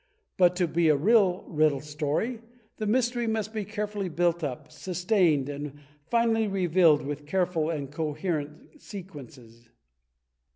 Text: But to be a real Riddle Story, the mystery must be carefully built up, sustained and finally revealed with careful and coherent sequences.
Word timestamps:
But 0.35 0.55
to 0.55 0.67
be 0.67 0.89
a 0.89 0.95
real 0.95 1.43
Riddle 1.47 1.79
Story, 1.79 2.41
the 2.77 2.87
mystery 2.87 3.27
must 3.27 3.53
be 3.53 3.63
carefully 3.63 4.09
built 4.09 4.43
up, 4.43 4.71
sustained 4.71 5.47
and 5.47 5.77
finally 6.09 6.47
revealed 6.47 7.03
with 7.05 7.27
careful 7.27 7.69
and 7.69 7.91
coherent 7.91 8.81
sequences. 8.81 9.69